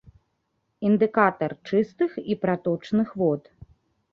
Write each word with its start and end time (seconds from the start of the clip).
Індыкатар 0.87 1.51
чыстых 1.71 2.11
і 2.33 2.39
праточных 2.47 3.07
вод. 3.25 3.43